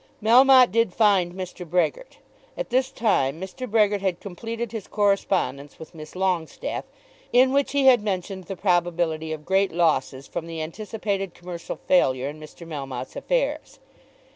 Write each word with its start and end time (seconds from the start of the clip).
Melmotte 0.19 0.71
did 0.71 0.95
find 0.95 1.35
Mr. 1.35 1.63
Brehgert. 1.63 2.17
At 2.57 2.71
this 2.71 2.89
time 2.89 3.39
Mr. 3.39 3.69
Brehgert 3.69 4.01
had 4.01 4.19
completed 4.19 4.71
his 4.71 4.87
correspondence 4.87 5.77
with 5.77 5.93
Miss 5.93 6.13
Longestaffe, 6.15 6.89
in 7.31 7.53
which 7.53 7.73
he 7.73 7.85
had 7.85 8.01
mentioned 8.01 8.45
the 8.45 8.55
probability 8.55 9.31
of 9.31 9.45
great 9.45 9.71
losses 9.71 10.25
from 10.25 10.47
the 10.47 10.59
anticipated 10.59 11.35
commercial 11.35 11.75
failure 11.87 12.27
in 12.29 12.39
Mr. 12.39 12.67
Melmotte's 12.67 13.15
affairs. 13.15 13.77